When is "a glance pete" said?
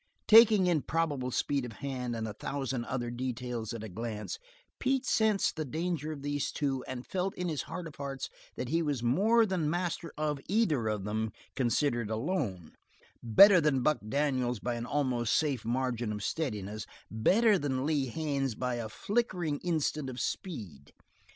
3.83-5.05